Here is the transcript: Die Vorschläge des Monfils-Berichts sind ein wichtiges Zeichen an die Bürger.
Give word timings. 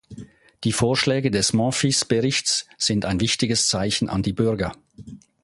Die 0.63 0.71
Vorschläge 0.71 1.29
des 1.29 1.53
Monfils-Berichts 1.53 2.65
sind 2.75 3.05
ein 3.05 3.19
wichtiges 3.21 3.67
Zeichen 3.67 4.09
an 4.09 4.23
die 4.23 4.33
Bürger. 4.33 4.71